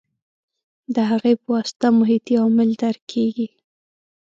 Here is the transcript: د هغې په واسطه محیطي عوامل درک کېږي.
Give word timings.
د 0.95 0.97
هغې 1.09 1.33
په 1.41 1.45
واسطه 1.53 1.87
محیطي 1.99 2.33
عوامل 2.39 2.69
درک 2.81 3.03
کېږي. 3.13 3.47